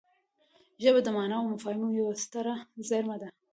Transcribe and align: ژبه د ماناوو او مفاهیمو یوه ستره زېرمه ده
ژبه 0.83 0.99
د 1.03 1.07
ماناوو 1.17 1.47
او 1.47 1.51
مفاهیمو 1.53 1.95
یوه 1.99 2.13
ستره 2.23 2.55
زېرمه 2.87 3.15
ده 3.21 3.27